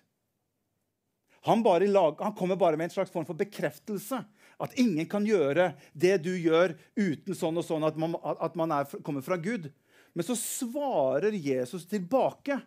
[1.46, 4.24] Han, lag, han, kommer bare med en slags form for bekreftelse.
[4.58, 8.74] At ingen kan gjøre det du gjør, uten sånn og sånn at man, at man
[8.74, 9.68] er, kommer fra Gud.
[10.16, 12.58] Men så svarer Jesus tilbake.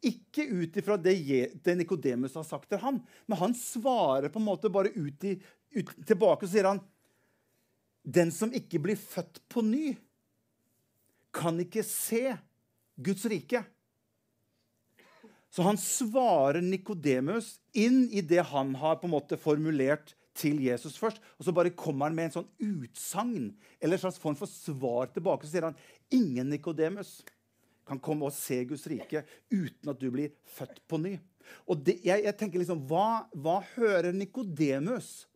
[0.00, 1.14] Ikke ut ifra det,
[1.64, 5.34] det Nikodemus har sagt til han, men han svarer på en måte bare ut, i,
[5.76, 6.80] ut tilbake og sier han,
[8.00, 9.92] Den som ikke blir født på ny,
[11.36, 12.32] kan ikke se
[12.96, 13.60] Guds rike.
[15.50, 20.96] Så han svarer Nikodemus inn i det han har på en måte formulert til Jesus
[20.98, 21.18] først.
[21.38, 25.10] Og så bare kommer han med en sånn utsagn eller en slags form for svar
[25.14, 25.46] tilbake.
[25.46, 25.78] Så sier han
[26.14, 27.18] ingen Nikodemus
[27.90, 31.16] kan komme og se Guds rike uten at du blir født på ny.
[31.66, 35.26] Og det, jeg, jeg, tenker liksom, Hva, hva hører Nikodemus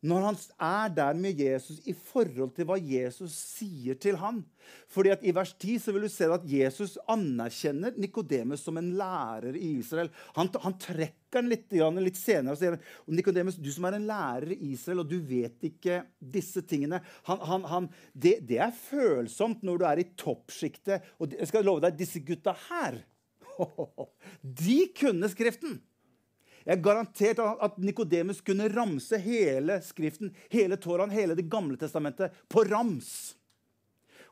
[0.00, 4.40] når han er der med Jesus i forhold til hva Jesus sier til han?
[4.88, 8.92] Fordi at I vers 10 så vil du se at Jesus anerkjenner Nikodemus som en
[8.96, 10.08] lærer i Israel.
[10.38, 11.68] Han, han trekker han litt,
[12.00, 12.78] litt senere og sier
[13.12, 17.68] Nikodemus, du som er en lærer i Israel, og du vet ikke disse tingene han,
[17.68, 21.12] han, det, det, er følsomt når du er i toppsjiktet.
[21.20, 23.02] Og jeg skal love deg, disse gutta her
[24.64, 25.80] De kunne Skriften!
[26.70, 32.36] Jeg er garantert at Nikodemus kunne ramse hele Skriften, hele Toraen, hele Det gamle testamentet
[32.46, 33.34] på rams.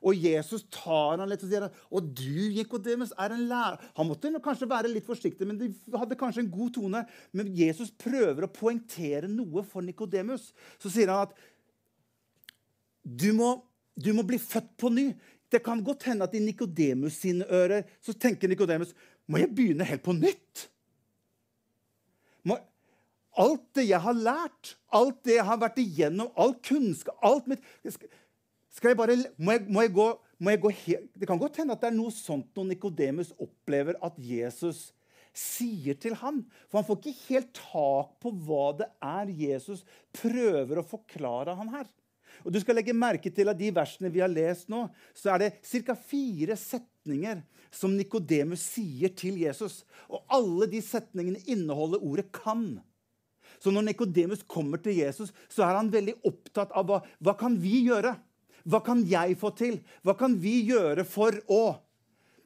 [0.06, 3.82] Og Jesus tar han litt og sier og du, Nikodemus, er en lærer.
[3.98, 7.02] Han måtte kanskje være litt forsiktig, men de hadde kanskje en god tone.
[7.34, 10.52] Men Jesus prøver å poengtere noe for Nikodemus.
[10.78, 11.34] Så sier han at
[13.02, 13.56] du må,
[13.98, 15.10] du må bli født på ny.
[15.50, 18.94] Det kan godt hende at i Nikodemus sine ører så tenker Nikodemus
[19.26, 20.68] må jeg begynne helt på nytt?
[23.38, 27.64] Alt det jeg har lært, alt det jeg har vært igjennom, all kunnskap alt mitt,
[27.86, 30.06] skal jeg bare, må jeg, må jeg gå,
[30.38, 30.72] må jeg gå
[31.18, 34.88] Det kan godt hende at det er noe sånt når Nikodemus opplever at Jesus
[35.38, 36.42] sier til ham.
[36.66, 41.70] For han får ikke helt tak på hva det er Jesus prøver å forklare han
[41.74, 41.86] her.
[42.46, 44.84] Og du skal legge merke til at De versene vi har lest nå,
[45.16, 45.54] så er det
[45.86, 45.94] ca.
[45.94, 47.42] fire setninger
[47.74, 49.82] som Nikodemus sier til Jesus.
[50.06, 52.78] Og alle de setningene inneholder ordet 'kan'.
[53.58, 57.58] Så når Nikodemus kommer til Jesus, så er han veldig opptatt av hva, hva kan
[57.60, 58.14] vi gjøre.
[58.68, 59.78] Hva kan jeg få til?
[60.06, 61.78] Hva kan vi gjøre for å?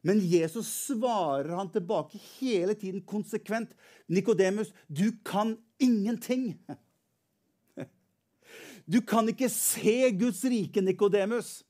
[0.07, 3.71] Men Jesus svarer han tilbake hele tiden konsekvent.
[4.11, 6.57] Nikodemus, du kan ingenting.
[8.83, 11.61] Du kan ikke se Guds rike, Nikodemus.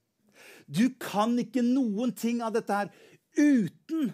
[0.65, 2.93] Du kan ikke noen ting av dette her
[3.37, 4.13] uten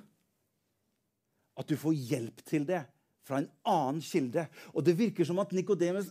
[1.58, 2.82] at du får hjelp til det
[3.28, 4.46] fra en annen kilde.
[4.72, 6.10] Og det virker som at Nikodemus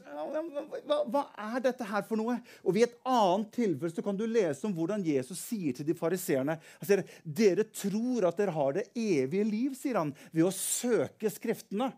[0.87, 2.37] hva, hva, er dette her for noe?
[2.63, 6.59] Og Ved et annet tilfelle kan du lese om hvordan Jesus sier til de fariseerne
[7.23, 11.91] Dere tror at dere har det evige liv, sier han, ved å søke Skriftene.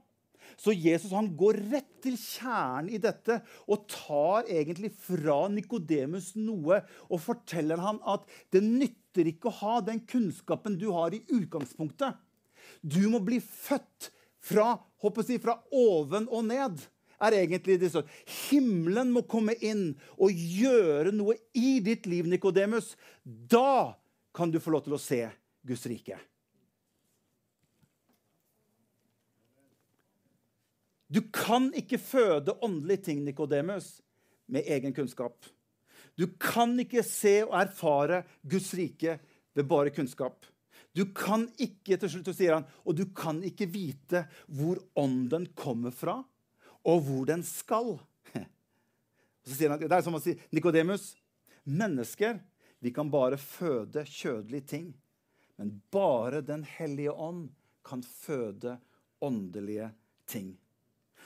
[0.60, 6.82] Så Jesus han går rett til kjernen i dette og tar egentlig fra Nikodemus noe
[7.08, 12.18] og forteller han at det nytter ikke å ha den kunnskapen du har i utgangspunktet.
[12.82, 14.12] Du må bli født
[14.50, 14.72] fra,
[15.04, 16.82] jeg, fra oven og ned.
[17.20, 18.08] er egentlig det sånn.
[18.48, 22.94] Himmelen må komme inn og gjøre noe i ditt liv, Nikodemus.
[23.24, 24.00] Da
[24.36, 25.26] kan du få lov til å se
[25.68, 26.20] Guds rike.
[31.10, 33.98] Du kan ikke føde åndelige ting, Nikodemus,
[34.46, 35.42] med egen kunnskap.
[36.16, 39.18] Du kan ikke se og erfare Guds rike
[39.58, 40.46] ved bare kunnskap.
[41.00, 45.96] Du kan ikke til slutt, sier han, og du kan ikke vite hvor ånden kommer
[45.96, 46.18] fra,
[46.84, 47.94] og hvor den skal.
[49.48, 51.14] Så sier han, Det er som å si Nikodemus,
[51.64, 52.42] mennesker
[52.84, 54.90] vi kan bare føde kjødelige ting.
[55.60, 57.50] Men bare Den hellige ånd
[57.84, 58.78] kan føde
[59.24, 59.92] åndelige
[60.28, 60.54] ting.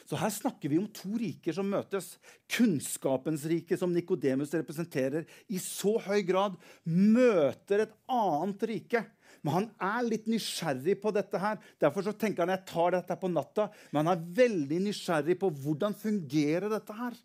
[0.06, 2.18] Så her snakker vi om to riker som møtes.
[2.52, 9.04] Kunnskapens rike, som Nikodemus representerer, i så høy grad møter et annet rike.
[9.44, 11.40] Men han er litt nysgjerrig på dette.
[11.40, 11.60] her.
[11.82, 13.70] Derfor så tenker han jeg tar dette på natta.
[13.92, 17.18] Men han er veldig nysgjerrig på hvordan fungerer dette her.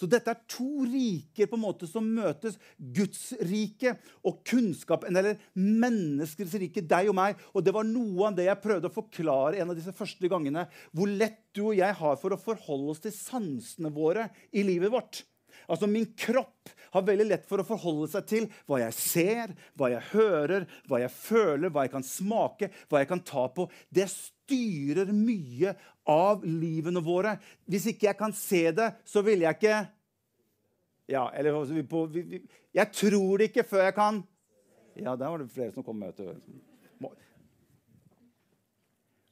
[0.00, 2.56] Så dette er to riker på en måte som møtes.
[2.78, 3.92] Guds rike
[4.24, 7.40] og kunnskapen, eller menneskers rike, deg og meg.
[7.52, 10.64] Og det var noe av det jeg prøvde å forklare en av disse første gangene.
[10.96, 14.92] Hvor lett du og jeg har for å forholde oss til sansene våre i livet
[14.92, 15.20] vårt.
[15.70, 19.92] Altså Min kropp har veldig lett for å forholde seg til hva jeg ser, hva
[19.92, 23.68] jeg hører, hva jeg føler, hva jeg kan smake, hva jeg kan ta på.
[23.86, 25.76] Det styrer mye
[26.10, 27.36] av livene våre.
[27.70, 29.80] Hvis ikke jeg kan se det, så vil jeg ikke
[31.10, 31.56] Ja, eller
[32.74, 34.22] Jeg tror det ikke før jeg kan
[34.94, 36.18] Ja, der var det flere som kom med.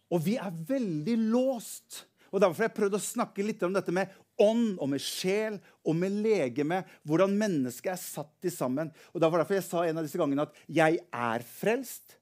[0.08, 2.06] Og vi er veldig låst.
[2.32, 4.08] Og Derfor har jeg prøvd å snakke litt om dette med
[4.42, 6.82] ånd og med sjel og med legeme.
[7.06, 8.92] Hvordan mennesket er satt i sammen.
[9.12, 12.18] Og Det var derfor jeg sa en av disse gangene at jeg er frelst.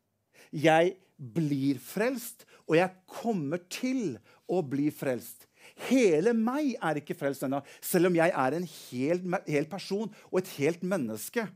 [0.53, 4.17] Jeg blir frelst, og jeg kommer til
[4.49, 5.47] å bli frelst.
[5.89, 10.41] Hele meg er ikke frelst ennå, selv om jeg er en hel, hel, person og
[10.41, 11.47] et helt menneske.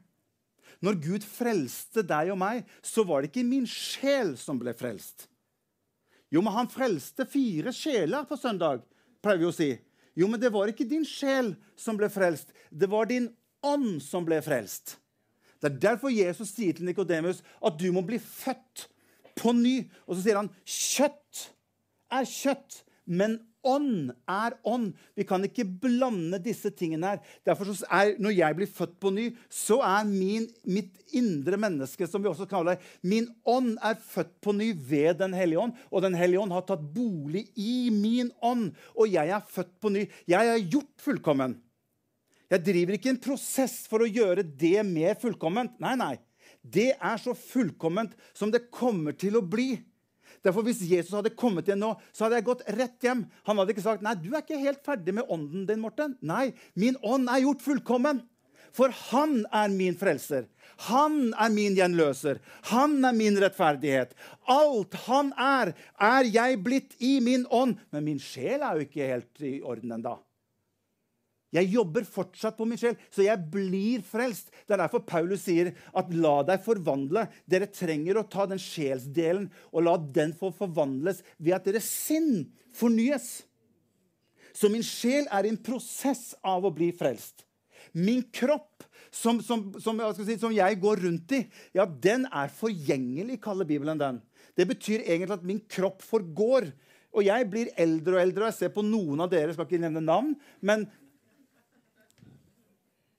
[0.81, 5.29] Når Gud frelste deg og meg, så var det ikke min sjel som ble frelst.
[6.33, 8.85] Jo, men han frelste fire sjeler på søndag,
[9.21, 9.71] pleier vi å si.
[10.19, 12.51] Jo, men det var ikke din sjel som ble frelst.
[12.71, 13.29] Det var din
[13.67, 14.97] ånd som ble frelst.
[15.61, 18.87] Det er derfor Jesus sier til Nikodemus at du må bli født
[19.39, 19.77] på ny.
[20.09, 21.51] Og så sier han kjøtt
[22.11, 24.93] er kjøtt, men ånd er ånd.
[25.17, 27.23] Vi kan ikke blande disse tingene her.
[27.47, 32.23] Derfor er, Når jeg blir født på ny, så er min, mitt indre menneske, som
[32.23, 35.75] vi også kaller det, min ånd er født på ny ved Den hellige ånd.
[35.91, 38.73] Og Den hellige ånd har tatt bolig i min ånd.
[38.97, 40.07] Og jeg er født på ny.
[40.27, 41.59] Jeg er gjort fullkommen.
[42.51, 45.77] Jeg driver ikke en prosess for å gjøre det mer fullkomment.
[45.79, 46.17] Nei, nei.
[46.61, 49.79] Det er så fullkomment som det kommer til å bli.
[50.45, 53.27] Derfor Hvis Jesus hadde kommet igjen nå, så hadde jeg gått rett hjem.
[53.49, 55.83] Han hadde ikke sagt nei, du er ikke helt ferdig med ånden din.
[55.83, 56.17] Morten.
[56.25, 58.23] Nei, min ånd er gjort fullkommen.
[58.77, 60.47] For han er min frelser.
[60.87, 62.39] Han er min gjenløser.
[62.71, 64.15] Han er min rettferdighet.
[64.49, 67.77] Alt han er, er jeg blitt i min ånd.
[67.93, 70.17] Men min sjel er jo ikke helt i orden ennå.
[71.51, 74.53] Jeg jobber fortsatt på min sjel, så jeg blir frelst.
[74.67, 77.27] Det er derfor Paulus sier at la deg forvandle.
[77.51, 82.45] Dere trenger å ta den sjelsdelen og la den få forvandles ved at deres sinn
[82.79, 83.41] fornyes.
[84.55, 87.43] Så min sjel er i en prosess av å bli frelst.
[87.97, 91.41] Min kropp, som, som, som, jeg, si, som jeg går rundt i,
[91.75, 94.21] ja, den er forgjengelig, kaller Bibelen den.
[94.55, 96.69] Det betyr egentlig at min kropp forgår.
[97.11, 98.45] Og jeg blir eldre og eldre.
[98.45, 100.87] og Jeg ser på noen av dere, skal ikke nevne navn, men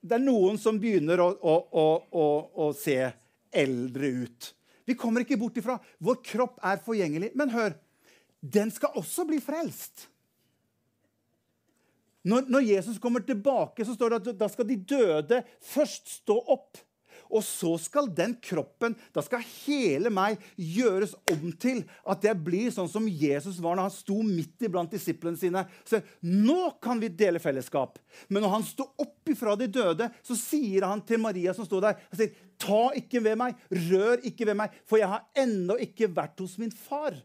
[0.02, 2.26] det er noen som begynner å, å, å,
[2.64, 2.98] å, se
[3.54, 4.48] eldre ut.
[4.88, 5.76] Vi kommer ikke bort ifra.
[6.02, 7.30] Vår kropp er forgjengelig.
[7.38, 7.76] Men hør,
[8.42, 10.08] den skal også bli frelst.
[12.26, 16.36] Når, når Jesus kommer tilbake, så står det at da skal de døde først stå
[16.54, 16.82] opp.
[17.32, 22.72] Og så skal den kroppen, da skal hele meg gjøres om til at jeg blir
[22.74, 25.64] sånn som Jesus var når han sto midt iblant disiplene sine.
[25.88, 27.98] Så nå kan vi dele fellesskap.
[28.28, 31.80] Men når han sto opp ifra de døde, så sier han til Maria som sto
[31.82, 33.56] der han sier, Ta ikke ved meg,
[33.88, 37.16] rør ikke ved meg, for jeg har ennå ikke vært hos min far.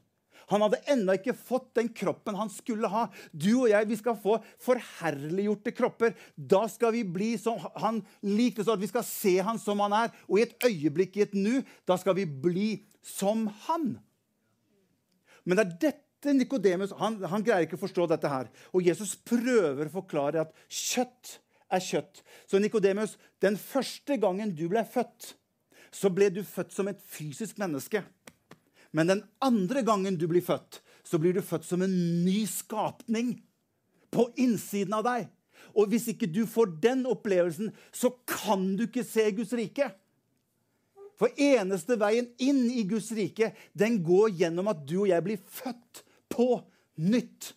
[0.52, 3.08] Han hadde ennå ikke fått den kroppen han skulle ha.
[3.32, 6.16] Du og jeg vi skal få forherliggjorte kropper.
[6.36, 9.96] Da skal vi bli som han likte, så at vi skal se han som han
[9.98, 10.14] er.
[10.30, 12.70] Og i et øyeblikk, i et nu, da skal vi bli
[13.04, 13.98] som han.
[15.44, 18.48] Men det er dette Nikodemus han, han greier ikke å forstå dette her.
[18.72, 21.38] Og Jesus prøver å forklare at kjøtt
[21.72, 22.24] er kjøtt.
[22.48, 25.34] Så Nikodemus, den første gangen du ble født,
[25.92, 28.04] så ble du født som et fysisk menneske.
[28.92, 33.38] Men den andre gangen du blir født, så blir du født som en ny skapning
[34.14, 35.28] på innsiden av deg.
[35.78, 39.90] Og hvis ikke du får den opplevelsen, så kan du ikke se Guds rike.
[41.18, 45.42] For eneste veien inn i Guds rike, den går gjennom at du og jeg blir
[45.42, 46.52] født på
[47.02, 47.54] nytt.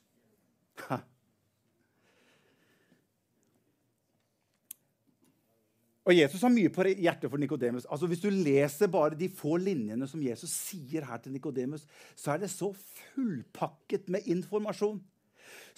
[6.11, 7.85] Og Jesus har mye på hjertet for Nikodemus.
[7.87, 11.85] Altså, hvis du leser bare de få linjene som Jesus sier her til Nikodemus,
[12.19, 14.99] så er det så fullpakket med informasjon.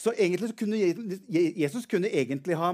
[0.01, 2.73] Så egentlig kunne Jesus kunne egentlig ha,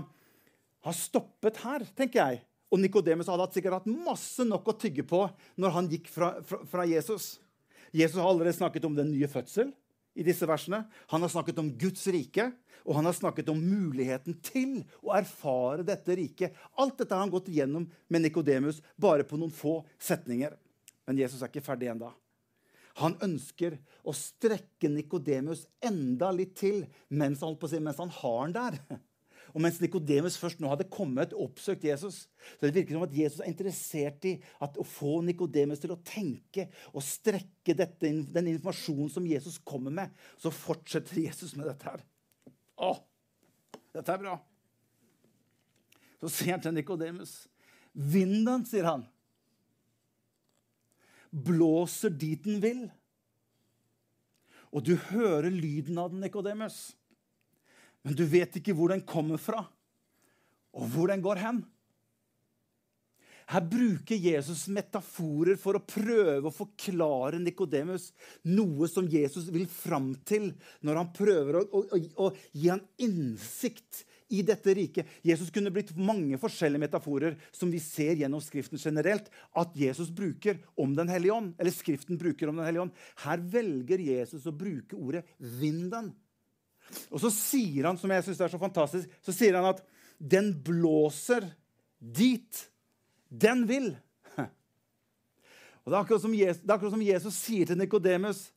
[0.87, 2.45] ha stoppet her, tenker jeg.
[2.71, 5.25] Og Nikodemus hadde sikkert hatt masse nok å tygge på
[5.59, 7.41] når han gikk fra, fra, fra Jesus.
[7.91, 9.75] Jesus har allerede snakket om den nye fødsel
[10.19, 10.83] i disse versene.
[11.13, 12.51] Han har snakket om Guds rike.
[12.89, 16.55] Og han har snakket om muligheten til å erfare dette riket.
[16.81, 20.55] Alt dette har han gått igjennom med Nikodemus bare på noen få setninger.
[21.05, 22.09] Men Jesus er ikke ferdig ennå.
[23.03, 23.77] Han ønsker
[24.09, 26.81] å strekke Nikodemus enda litt til
[27.15, 28.81] mens han, mens han har han der.
[29.59, 33.15] Og mens Nikodemus først nå hadde kommet og oppsøkt Jesus, så det virker som at
[33.17, 39.11] Jesus er interessert i å få Nikodemus til å tenke og strekke dette, den informasjonen
[39.11, 40.13] som Jesus kommer med.
[40.39, 42.05] Så fortsetter Jesus med dette her.
[42.79, 42.93] Å,
[43.97, 44.37] dette er bra.
[46.23, 47.35] Så sier han til Nikodemus.
[47.99, 49.03] Vinden, sier han,
[51.35, 52.87] blåser dit den vil.
[54.71, 56.93] Og du hører lyden av den, Nikodemus.
[58.07, 59.65] Men du vet ikke hvor den kommer fra,
[60.77, 61.65] og hvor den går hen.
[63.49, 68.11] Her bruker Jesus metaforer for å prøve å forklare Nikodemus
[68.45, 70.51] noe som Jesus vil fram til
[70.85, 74.03] når han prøver å, å, å, gi han innsikt
[74.37, 75.09] i dette riket.
[75.25, 80.61] Jesus kunne blitt mange forskjellige metaforer som vi ser gjennom Skriften generelt, at Jesus bruker
[80.77, 81.55] om Den hellige ånd.
[81.57, 83.05] eller Skriften bruker om Den hellige ånd.
[83.25, 86.13] Her velger Jesus å bruke ordet vinden.
[87.13, 89.83] Og så sier han, som jeg synes er så fantastisk, så sier han at
[90.19, 91.47] den blåser
[91.99, 92.65] dit
[93.29, 93.91] den vil.
[94.39, 98.51] Og Det er akkurat som Jesus, akkurat som Jesus sier til Nikodemus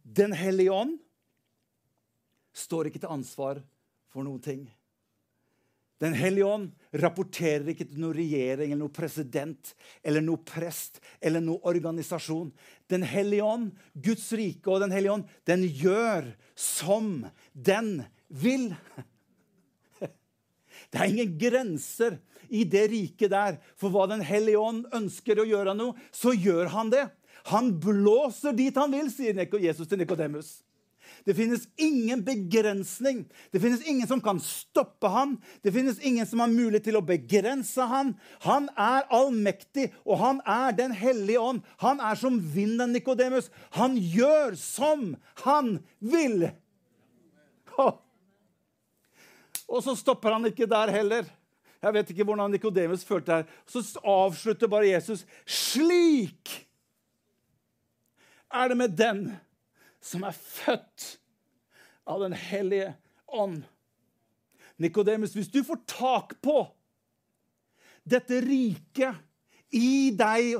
[0.00, 0.94] Den hellige ånd
[2.56, 3.60] står ikke til ansvar
[4.10, 4.62] for noen ting.
[6.00, 11.44] Den hellige ånd rapporterer ikke til noen regjering eller noen president eller noen prest eller
[11.44, 12.48] noen organisasjon.
[12.88, 18.70] Den hellige ånd, Guds rike og Den hellige ånd, den gjør som den vil.
[20.90, 22.16] Det er ingen grenser
[22.48, 25.94] i det riket der for hva Den hellige ånd ønsker å gjøre noe.
[26.10, 27.04] Så gjør han det.
[27.52, 30.60] Han blåser dit han vil, sier Jesus til Nikodemus.
[31.24, 33.24] Det finnes ingen begrensning.
[33.50, 35.36] Det finnes ingen som kan stoppe han.
[35.62, 38.14] Det finnes ingen som har mulighet til å begrense han.
[38.46, 41.60] Han er allmektig, og han er Den hellige ånd.
[41.82, 43.50] Han er som vinden, Nikodemus.
[43.76, 45.12] Han gjør som
[45.44, 46.50] han vil.
[49.70, 51.28] Og så stopper han ikke der heller.
[51.80, 53.60] Jeg vet ikke hvordan Nikodemus følte det.
[53.70, 56.66] Så avslutter bare Jesus slik
[58.50, 59.22] er det med den
[60.00, 61.16] som er født
[62.10, 62.94] av Den hellige
[63.26, 63.62] ånd.
[64.80, 66.62] Nikodemus, hvis du får tak på
[68.08, 69.20] dette riket
[69.76, 70.56] i deg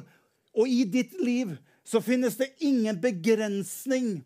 [0.54, 4.20] og i ditt liv, så finnes det ingen begrensning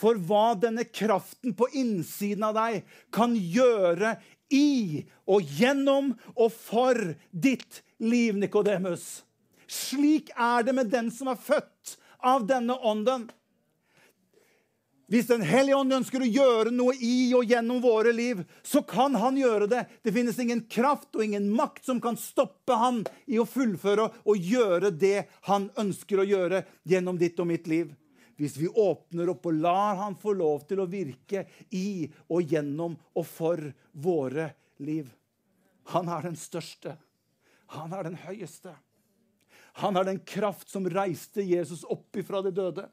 [0.00, 4.14] for hva denne kraften på innsiden av deg kan gjøre
[4.54, 9.22] i og gjennom og for ditt liv, Nikodemus.
[9.70, 11.96] Slik er det med den som er født
[12.26, 13.28] av denne ånden.
[15.10, 19.16] Hvis Den hellige ånd ønsker å gjøre noe i og gjennom våre liv, så kan
[19.18, 19.80] han gjøre det.
[20.06, 24.46] Det finnes ingen kraft og ingen makt som kan stoppe han i å fullføre og
[24.52, 27.90] gjøre det han ønsker å gjøre gjennom ditt og mitt liv.
[28.38, 31.42] Hvis vi åpner opp og lar han få lov til å virke
[31.74, 34.46] i og gjennom og for våre
[34.78, 35.10] liv.
[35.90, 36.94] Han er den største.
[37.74, 38.76] Han er den høyeste.
[39.82, 42.86] Han er den kraft som reiste Jesus opp ifra de døde.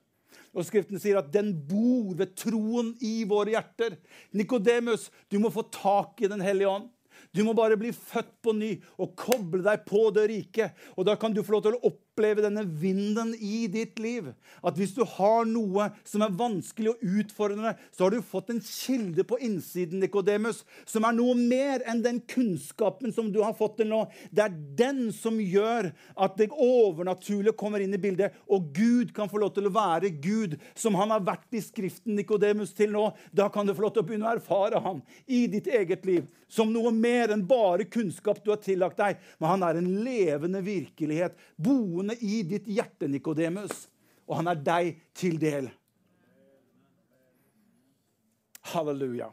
[0.57, 3.97] Og Skriften sier at den bor ved troen i våre hjerter.
[4.35, 6.89] Nikodemus, du må få tak i Den hellige ånd.
[7.33, 10.71] Du må bare bli født på ny og koble deg på det rike.
[10.95, 14.31] Og da kan du få lov til å oppleve oppleve denne vinden i ditt liv.
[14.65, 18.61] At hvis du har noe som er vanskelig og utfordrende, så har du fått en
[18.63, 23.77] kilde på innsiden Nikodemus, som er noe mer enn den kunnskapen som du har fått
[23.81, 24.03] til nå.
[24.31, 29.29] Det er den som gjør at det overnaturlige kommer inn i bildet, og Gud kan
[29.29, 33.11] få lov til å være Gud, som han har vært i Skriften Nikodemus til nå.
[33.29, 36.25] Da kan du få lov til å begynne å erfare ham i ditt eget liv
[36.47, 39.19] som noe mer enn bare kunnskap du har tillagt deg.
[39.37, 43.87] Men han er en levende virkelighet, boende boende i ditt hjerte, Nikodemus,
[44.27, 45.69] og han er deg til del.
[48.73, 49.31] Halleluja.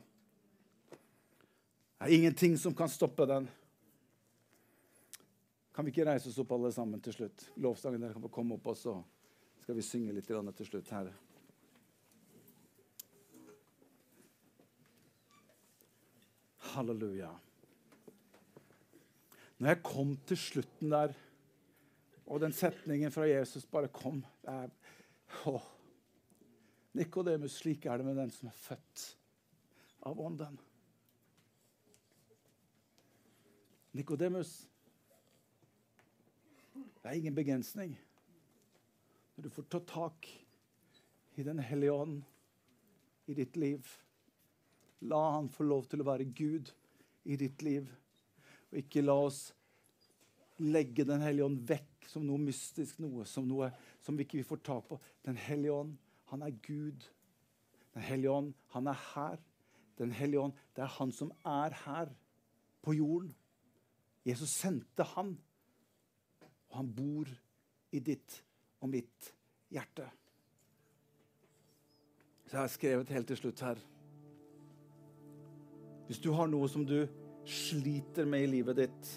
[1.99, 3.49] Det er ingenting som kan stoppe den.
[5.75, 7.49] Kan vi ikke reise oss opp alle sammen til slutt?
[7.57, 9.01] Lovsangen dere kan få komme opp, og så
[9.63, 11.11] skal vi synge litt til slutt her.
[16.75, 17.33] Halleluja.
[19.59, 21.15] Når jeg kom til slutten der
[22.27, 24.23] og den setningen fra Jesus bare kom.
[26.95, 29.05] Nikodemus, slik er det med den som er født
[30.09, 30.57] av Ånden.
[33.95, 34.65] Nikodemus,
[36.75, 37.93] det er ingen begrensning.
[39.35, 40.31] Når du får ta tak
[41.35, 42.23] i Den hellige ånd
[43.27, 43.87] i ditt liv,
[45.01, 46.71] la han få lov til å være Gud
[47.25, 47.91] i ditt liv.
[48.71, 49.49] Og ikke la oss
[50.59, 53.71] legge Den hellige ånd vekk som noe mystisk, noe som, noe
[54.05, 54.99] som vi ikke får tak på.
[55.27, 55.95] Den hellige ånd,
[56.31, 57.07] han er Gud.
[57.95, 59.41] Den hellige ånd, han er her.
[59.99, 62.13] Den hellige ånd, det er han som er her
[62.83, 63.33] på jorden.
[64.25, 65.35] Jesus sendte han,
[66.71, 67.29] og han bor
[67.95, 68.41] i ditt
[68.81, 69.33] og mitt
[69.73, 70.07] hjerte.
[72.47, 73.81] Så jeg har skrevet helt til slutt her.
[76.07, 76.99] Hvis du har noe som du
[77.49, 79.13] sliter med i livet ditt,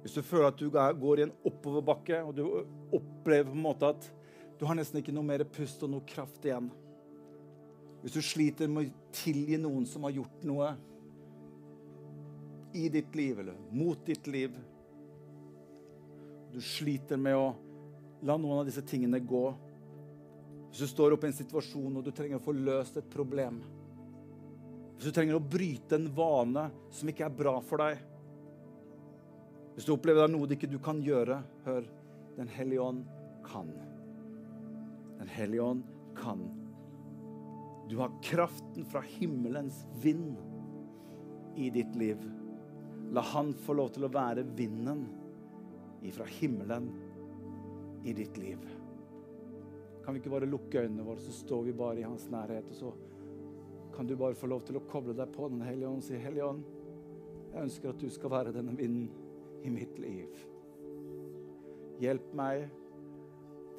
[0.00, 2.44] hvis du føler at du går i en oppoverbakke, og du
[2.96, 4.06] opplever på en måte at
[4.60, 6.70] du har nesten ikke noe mer pust og noe kraft igjen.
[8.00, 10.70] Hvis du sliter med å tilgi noen som har gjort noe
[12.72, 14.54] i ditt liv eller mot ditt liv
[16.54, 17.48] Du sliter med å
[18.22, 19.42] la noen av disse tingene gå.
[20.70, 23.58] Hvis du står oppe i en situasjon og du trenger å få løst et problem
[24.94, 28.09] Hvis du trenger å bryte en vane som ikke er bra for deg
[29.80, 31.86] hvis du opplever det er noe du ikke kan gjøre, hør.
[32.36, 32.98] Den hellige ånd
[33.46, 33.70] kan.
[35.16, 35.86] Den hellige ånd
[36.18, 36.42] kan.
[37.88, 40.36] Du har kraften fra himmelens vind
[41.56, 42.20] i ditt liv.
[43.16, 45.06] La han få lov til å være vinden
[46.04, 46.90] ifra himmelen
[48.04, 48.60] i ditt liv.
[50.04, 52.76] Kan vi ikke bare lukke øynene våre, så står vi bare i hans nærhet, og
[52.82, 52.92] så
[53.96, 56.20] kan du bare få lov til å koble deg på Den hellige ånd og si,
[56.20, 56.62] Hellige ånd,
[57.48, 59.08] jeg ønsker at du skal være denne vinden
[59.62, 60.36] i mitt liv.
[62.00, 62.68] Hjelp meg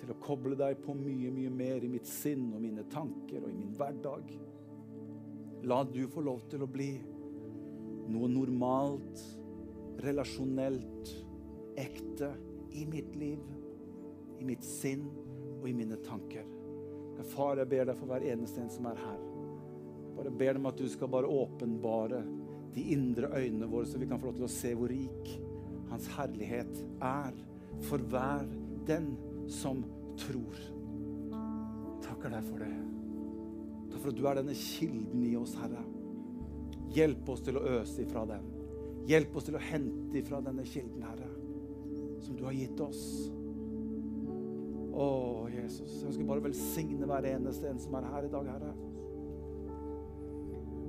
[0.02, 3.50] til å koble deg på mye, mye mer i mitt sinn og mine tanker og
[3.50, 4.32] i min hverdag.
[5.70, 6.92] La du få lov til å bli
[8.12, 9.22] noe normalt,
[10.02, 11.12] relasjonelt,
[11.80, 12.32] ekte
[12.78, 13.44] i mitt liv,
[14.42, 15.06] i mitt sinn
[15.60, 16.48] og i mine tanker.
[17.36, 19.20] Far, jeg ber deg for hver eneste en som er her.
[20.16, 22.24] Bare ber dem at du skal bare åpenbare
[22.74, 25.30] de indre øynene våre, så vi kan få lov til å se hvor rik
[25.92, 26.72] Hans herlighet
[27.04, 27.36] er
[27.88, 28.46] for hver
[28.88, 29.12] den
[29.52, 29.84] som
[30.20, 30.56] tror.
[32.06, 32.72] Takker deg for det.
[33.92, 35.84] Takk for at du er denne kilden i oss, Herre.
[36.96, 38.48] Hjelp oss til å øse ifra den.
[39.10, 41.30] Hjelp oss til å hente ifra denne kilden, Herre,
[42.24, 43.04] som du har gitt oss.
[44.92, 45.08] Å,
[45.52, 48.74] Jesus, jeg ønsker bare velsigne hver eneste en som er her i dag, Herre.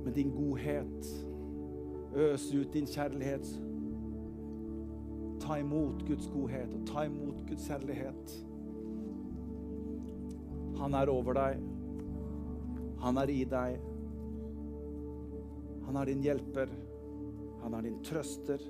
[0.03, 1.13] Med din godhet.
[2.13, 3.47] Øs ut din kjærlighet.
[5.43, 8.35] Ta imot Guds godhet og ta imot Guds herlighet.
[10.79, 11.59] Han er over deg.
[13.03, 13.77] Han er i deg.
[15.87, 16.71] Han er din hjelper.
[17.63, 18.63] Han er din trøster.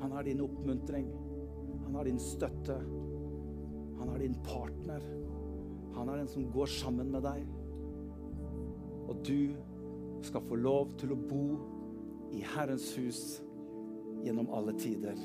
[0.00, 1.10] Han er din oppmuntring.
[1.84, 2.78] Han er din støtte.
[3.98, 5.02] Han er din partner.
[5.94, 7.46] Han er den som går sammen med deg.
[9.08, 9.54] Og du
[10.24, 11.46] skal få lov til å bo
[12.34, 13.24] i Herrens hus
[14.24, 15.18] gjennom alle tider.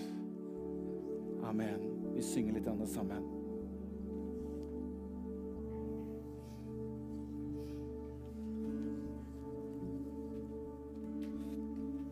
[1.49, 2.13] Amen.
[2.13, 3.38] Vi synger litt sammen.